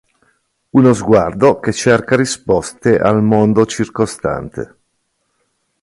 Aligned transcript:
Uno 0.71 0.93
sguardo 0.93 1.59
che 1.59 1.71
cerca 1.71 2.15
risposte 2.15 2.97
al 2.97 3.21
mondo 3.21 3.67
circostante. 3.67 4.77